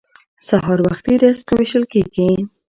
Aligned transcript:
سهار 0.47 0.79
وختي 0.87 1.13
رزق 1.23 1.47
ویشل 1.57 1.83
کیږي. 1.93 2.29